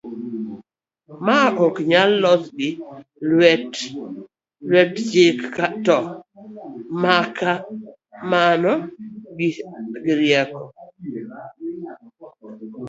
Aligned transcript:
mae 1.25 1.49
ok 1.65 1.75
nyal 1.91 2.11
los 2.23 2.43
gi 2.57 2.69
lwet 4.69 4.91
chik 5.09 5.41
to 5.85 5.99
maka 7.03 7.51
mana 8.31 8.71
gi 10.03 10.13
rieko 10.19 10.63